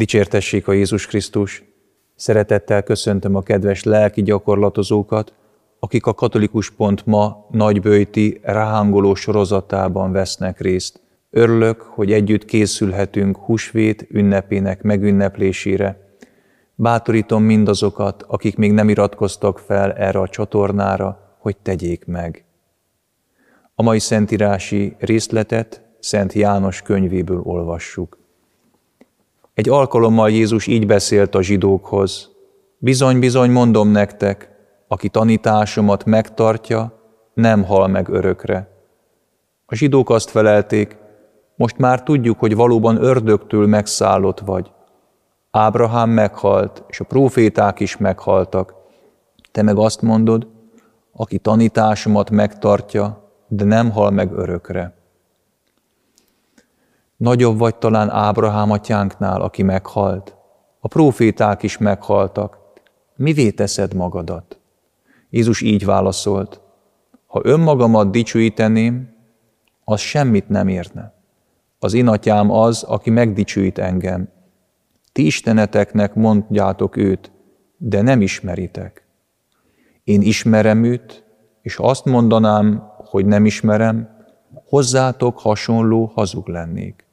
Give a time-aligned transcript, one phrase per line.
[0.00, 1.64] Dicsértessék a Jézus Krisztus!
[2.14, 5.34] Szeretettel köszöntöm a kedves lelki gyakorlatozókat,
[5.78, 11.00] akik a Katolikus Pont ma nagybőjti ráhangoló sorozatában vesznek részt.
[11.30, 16.16] Örülök, hogy együtt készülhetünk húsvét ünnepének megünneplésére.
[16.74, 22.44] Bátorítom mindazokat, akik még nem iratkoztak fel erre a csatornára, hogy tegyék meg.
[23.74, 28.18] A mai szentírási részletet Szent János könyvéből olvassuk.
[29.60, 32.30] Egy alkalommal Jézus így beszélt a zsidókhoz.
[32.78, 34.50] Bizony-bizony mondom nektek,
[34.88, 36.92] aki tanításomat megtartja,
[37.34, 38.68] nem hal meg örökre.
[39.66, 40.96] A zsidók azt felelték,
[41.56, 44.72] most már tudjuk, hogy valóban ördögtől megszállott vagy.
[45.50, 48.74] Ábrahám meghalt, és a proféták is meghaltak.
[49.52, 50.46] Te meg azt mondod,
[51.12, 54.99] aki tanításomat megtartja, de nem hal meg örökre.
[57.20, 60.36] Nagyobb vagy talán Ábrahám atyánknál, aki meghalt.
[60.78, 62.58] A proféták is meghaltak.
[63.16, 64.60] Mivé teszed magadat?
[65.30, 66.60] Jézus így válaszolt,
[67.26, 69.14] ha önmagamat dicsőíteném,
[69.84, 71.14] az semmit nem érne.
[71.78, 74.28] Az én atyám az, aki megdicsőít engem.
[75.12, 77.32] Ti isteneteknek mondjátok őt,
[77.76, 79.06] de nem ismeritek.
[80.04, 81.24] Én ismerem őt,
[81.62, 84.08] és azt mondanám, hogy nem ismerem,
[84.68, 87.08] hozzátok hasonló hazug lennék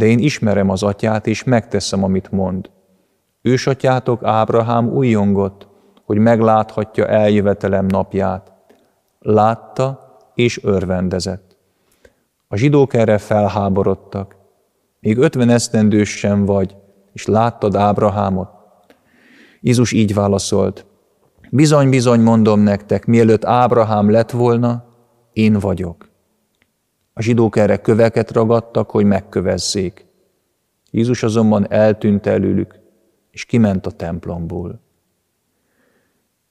[0.00, 2.70] de én ismerem az atyát, és megteszem, amit mond.
[3.42, 5.68] Ősatyátok Ábrahám újjongott,
[6.04, 8.52] hogy megláthatja eljövetelem napját.
[9.18, 11.56] Látta és örvendezett.
[12.48, 14.36] A zsidók erre felháborodtak.
[15.00, 16.76] Még ötven esztendős sem vagy,
[17.12, 18.48] és láttad Ábrahámot?
[19.60, 20.86] Jézus így válaszolt,
[21.50, 24.84] bizony-bizony mondom nektek, mielőtt Ábrahám lett volna,
[25.32, 26.09] én vagyok.
[27.20, 30.06] A zsidók erre köveket ragadtak, hogy megkövezzék.
[30.90, 32.78] Jézus azonban eltűnt előlük,
[33.30, 34.80] és kiment a templomból.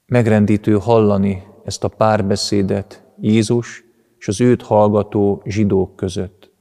[0.06, 3.84] Megrendítő hallani ezt a párbeszédet Jézus
[4.19, 6.52] és az őt hallgató zsidók között.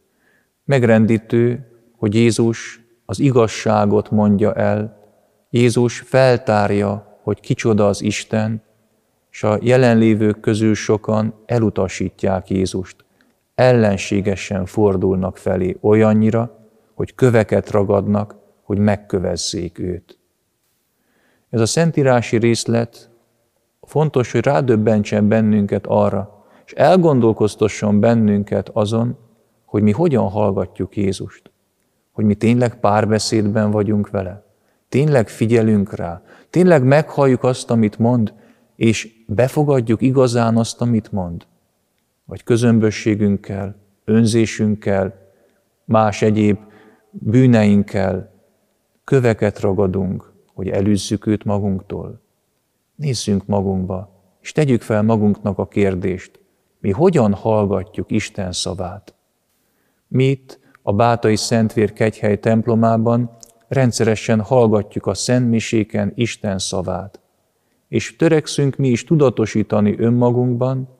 [0.64, 4.98] Megrendítő, hogy Jézus az igazságot mondja el,
[5.50, 8.62] Jézus feltárja, hogy kicsoda az Isten,
[9.30, 13.06] és a jelenlévők közül sokan elutasítják Jézust
[13.58, 16.58] ellenségesen fordulnak felé olyannyira,
[16.94, 20.18] hogy köveket ragadnak, hogy megkövezzék őt.
[21.50, 23.10] Ez a szentírási részlet
[23.82, 29.18] fontos, hogy rádöbbentsen bennünket arra, és elgondolkoztasson bennünket azon,
[29.64, 31.50] hogy mi hogyan hallgatjuk Jézust,
[32.12, 34.44] hogy mi tényleg párbeszédben vagyunk vele,
[34.88, 38.34] tényleg figyelünk rá, tényleg meghalljuk azt, amit mond,
[38.76, 41.46] és befogadjuk igazán azt, amit mond
[42.28, 45.14] vagy közömbösségünkkel, önzésünkkel,
[45.84, 46.58] más egyéb
[47.10, 48.32] bűneinkkel
[49.04, 52.20] köveket ragadunk, hogy elűzzük őt magunktól.
[52.94, 56.40] Nézzünk magunkba, és tegyük fel magunknak a kérdést,
[56.80, 59.14] mi hogyan hallgatjuk Isten szavát.
[60.08, 60.40] Mi
[60.82, 63.36] a Bátai Szentvér Kegyhely templomában
[63.68, 67.20] rendszeresen hallgatjuk a szentmiséken Isten szavát,
[67.88, 70.97] és törekszünk mi is tudatosítani önmagunkban,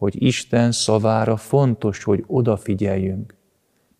[0.00, 3.34] hogy Isten szavára fontos, hogy odafigyeljünk,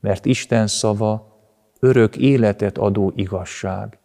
[0.01, 1.39] mert Isten szava
[1.81, 3.99] örök életet adó igazság.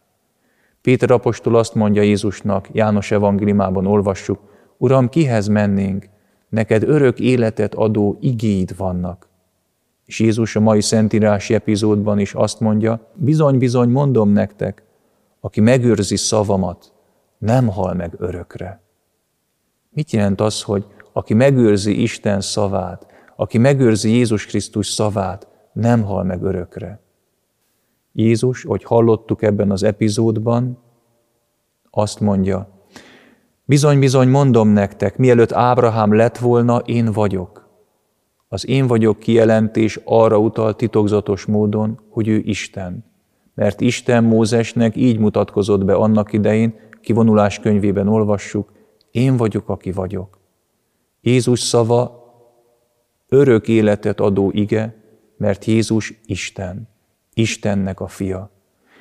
[0.80, 4.38] Péter apostol azt mondja Jézusnak, János evangéliumában olvassuk,
[4.76, 6.08] Uram, kihez mennénk?
[6.48, 9.28] Neked örök életet adó igéid vannak.
[10.04, 14.82] És Jézus a mai szentírási epizódban is azt mondja, bizony-bizony mondom nektek,
[15.40, 16.92] aki megőrzi szavamat,
[17.38, 18.80] nem hal meg örökre.
[19.90, 20.86] Mit jelent az, hogy
[21.16, 23.06] aki megőrzi Isten szavát,
[23.36, 27.00] aki megőrzi Jézus Krisztus szavát, nem hal meg örökre.
[28.12, 30.78] Jézus, hogy hallottuk ebben az epizódban,
[31.90, 32.68] azt mondja,
[33.64, 37.68] bizony-bizony mondom nektek, mielőtt Ábrahám lett volna, én vagyok.
[38.48, 43.04] Az én vagyok kijelentés arra utal titokzatos módon, hogy ő Isten.
[43.54, 48.72] Mert Isten Mózesnek így mutatkozott be annak idején, kivonulás könyvében olvassuk,
[49.10, 50.44] én vagyok, aki vagyok.
[51.26, 52.24] Jézus szava
[53.28, 54.94] örök életet adó ige,
[55.36, 56.88] mert Jézus Isten,
[57.34, 58.50] Istennek a fia.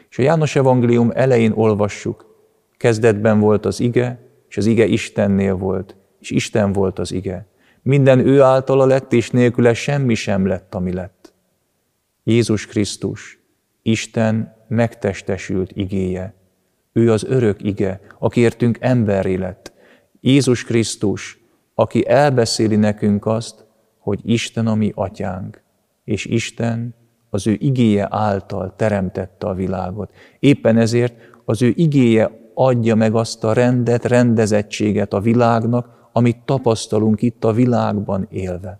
[0.10, 2.26] És a János evangélium elején olvassuk,
[2.78, 4.20] kezdetben volt az ige,
[4.50, 7.48] és az ige Istennél volt, és Isten volt az ige.
[7.82, 11.34] Minden ő általa lett, és nélküle semmi sem lett, ami lett.
[12.24, 13.40] Jézus Krisztus,
[13.82, 16.34] Isten megtestesült igéje.
[16.94, 19.74] Ő az örök ige, akiértünk emberré lett.
[20.22, 21.44] Jézus Krisztus,
[21.76, 23.66] aki elbeszéli nekünk azt,
[23.98, 25.62] hogy Isten a mi atyánk,
[26.04, 26.96] és Isten
[27.30, 30.12] az ő igéje által teremtette a világot.
[30.40, 31.14] Éppen ezért
[31.46, 37.52] az ő igéje adja meg azt a rendet, rendezettséget a világnak, amit tapasztalunk itt a
[37.52, 38.80] világban élve.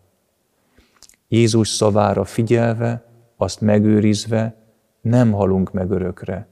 [1.28, 3.06] Jézus szavára figyelve,
[3.38, 4.56] azt megőrizve,
[5.02, 6.48] nem halunk meg örökre,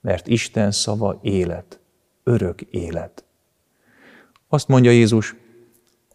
[0.00, 1.80] mert Isten szava élet,
[2.24, 3.24] örök élet.
[4.48, 5.36] Azt mondja Jézus,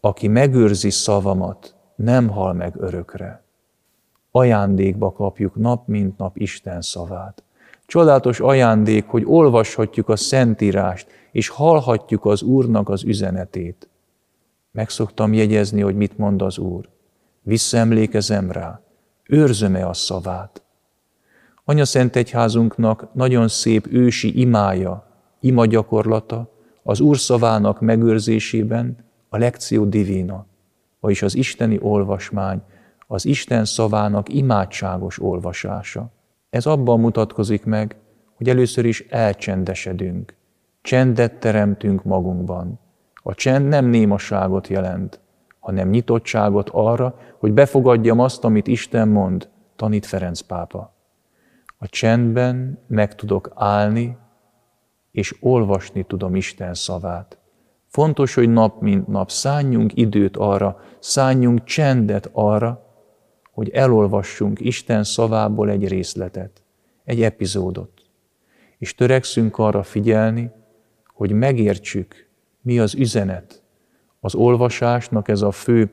[0.00, 3.42] aki megőrzi szavamat, nem hal meg örökre.
[4.30, 7.42] Ajándékba kapjuk nap mint nap Isten szavát.
[7.86, 13.88] Csodálatos ajándék, hogy olvashatjuk a Szentírást, és hallhatjuk az Úrnak az üzenetét.
[14.70, 16.88] Meg szoktam jegyezni, hogy mit mond az Úr.
[17.42, 18.80] Visszaemlékezem rá,
[19.28, 20.62] őrzöm-e a szavát.
[21.64, 25.06] Anya Szent Egyházunknak nagyon szép ősi imája,
[25.40, 26.50] ima gyakorlata,
[26.82, 30.46] az Úr szavának megőrzésében a lekció divina,
[31.00, 32.62] vagyis az isteni olvasmány,
[33.06, 36.10] az Isten szavának imádságos olvasása.
[36.50, 37.96] Ez abban mutatkozik meg,
[38.34, 40.34] hogy először is elcsendesedünk,
[40.82, 42.80] csendet teremtünk magunkban.
[43.14, 45.20] A csend nem némaságot jelent,
[45.58, 50.94] hanem nyitottságot arra, hogy befogadjam azt, amit Isten mond, tanít Ferenc pápa.
[51.78, 54.16] A csendben meg tudok állni,
[55.10, 57.37] és olvasni tudom Isten szavát.
[57.98, 62.86] Fontos, hogy nap mint nap szálljunk időt arra, szálljunk csendet arra,
[63.52, 66.62] hogy elolvassunk Isten szavából egy részletet,
[67.04, 67.90] egy epizódot,
[68.78, 70.50] és törekszünk arra figyelni,
[71.14, 72.28] hogy megértsük,
[72.60, 73.62] mi az üzenet.
[74.20, 75.90] Az olvasásnak ez a fő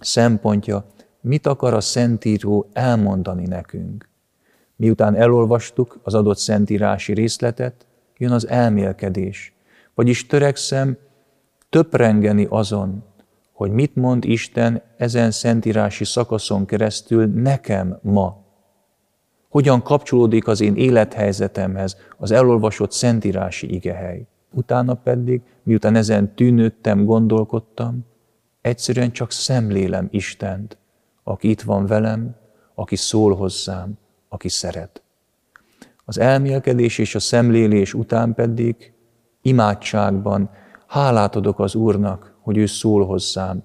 [0.00, 0.86] szempontja,
[1.20, 4.08] mit akar a Szentíró elmondani nekünk.
[4.76, 7.86] Miután elolvastuk az adott szentírási részletet,
[8.16, 9.54] jön az elmélkedés,
[9.94, 10.96] vagyis törekszem
[11.74, 13.04] töprengeni azon,
[13.52, 18.44] hogy mit mond Isten ezen szentírási szakaszon keresztül nekem ma.
[19.48, 24.26] Hogyan kapcsolódik az én élethelyzetemhez az elolvasott szentírási igehely.
[24.50, 28.06] Utána pedig, miután ezen tűnődtem, gondolkodtam,
[28.60, 30.76] egyszerűen csak szemlélem Istent,
[31.22, 32.36] aki itt van velem,
[32.74, 33.98] aki szól hozzám,
[34.28, 35.02] aki szeret.
[36.04, 38.92] Az elmélkedés és a szemlélés után pedig
[39.42, 40.50] imádságban
[40.94, 43.62] hálát adok az Úrnak, hogy ő szól hozzám.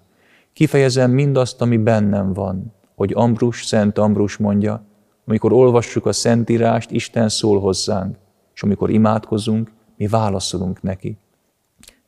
[0.54, 4.84] Kifejezem mindazt, ami bennem van, hogy Ambrus, Szent Ambrus mondja,
[5.26, 8.18] amikor olvassuk a Szentírást, Isten szól hozzánk,
[8.54, 11.18] és amikor imádkozunk, mi válaszolunk neki.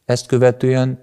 [0.05, 0.99] Ezt követően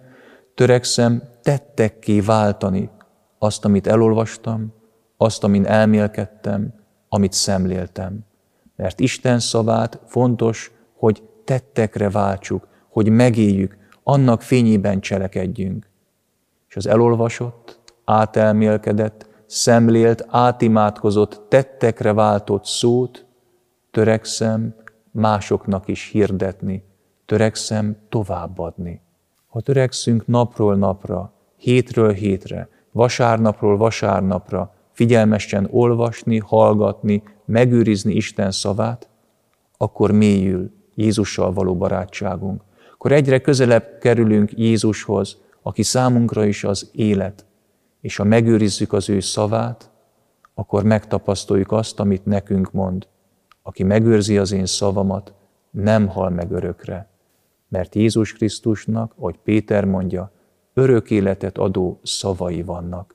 [0.55, 2.91] törekszem tettekké váltani
[3.38, 4.73] azt, amit elolvastam,
[5.17, 6.75] azt, amin elmélkedtem,
[7.09, 8.19] amit szemléltem.
[8.76, 13.76] Mert Isten szavát fontos, hogy tettekre váltsuk, hogy megéljük,
[14.08, 15.90] annak fényében cselekedjünk.
[16.69, 23.26] És az elolvasott, átelmélkedett, szemlélt, átimádkozott, tettekre váltott szót
[23.90, 24.75] törekszem
[25.10, 26.84] másoknak is hirdetni,
[27.26, 29.00] törekszem továbbadni.
[29.46, 39.08] Ha törekszünk napról napra, hétről hétre, vasárnapról vasárnapra figyelmesen olvasni, hallgatni, megőrizni Isten szavát,
[39.77, 42.67] akkor mélyül Jézussal való barátságunk,
[42.98, 47.44] akkor egyre közelebb kerülünk Jézushoz, aki számunkra is az élet,
[48.00, 49.90] és ha megőrizzük az ő szavát,
[50.55, 53.06] akkor megtapasztaljuk azt, amit nekünk mond.
[53.62, 55.32] Aki megőrzi az én szavamat,
[55.70, 57.08] nem hal meg örökre.
[57.69, 60.32] Mert Jézus Krisztusnak, ahogy Péter mondja,
[60.74, 63.14] örök életet adó szavai vannak.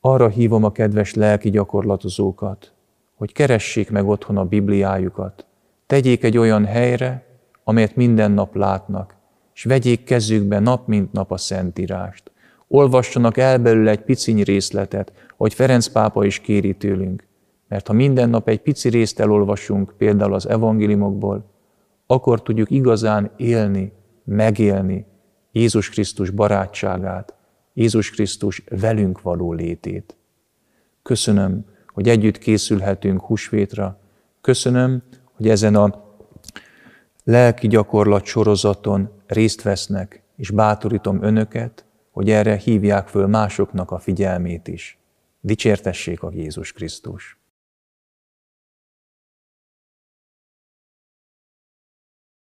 [0.00, 2.72] Arra hívom a kedves lelki gyakorlatozókat,
[3.14, 5.46] hogy keressék meg otthon a Bibliájukat,
[5.86, 7.24] tegyék egy olyan helyre,
[7.64, 9.15] amelyet minden nap látnak,
[9.56, 12.30] és vegyék kezükbe nap mint nap a Szentírást.
[12.68, 17.26] Olvassanak el belőle egy piciny részletet, hogy Ferenc pápa is kéri tőlünk.
[17.68, 21.50] Mert ha minden nap egy pici részt elolvasunk, például az evangéliumokból,
[22.06, 23.92] akkor tudjuk igazán élni,
[24.24, 25.06] megélni
[25.52, 27.34] Jézus Krisztus barátságát,
[27.74, 30.16] Jézus Krisztus velünk való létét.
[31.02, 34.00] Köszönöm, hogy együtt készülhetünk húsvétra.
[34.40, 36.05] Köszönöm, hogy ezen a
[37.26, 44.68] lelki gyakorlat sorozaton részt vesznek, és bátorítom önöket, hogy erre hívják föl másoknak a figyelmét
[44.68, 44.98] is.
[45.40, 47.38] Dicsértessék a Jézus Krisztus!